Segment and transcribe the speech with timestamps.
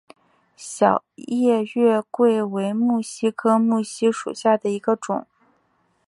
[0.57, 5.27] 小叶月桂为木犀科木犀属下的一个种。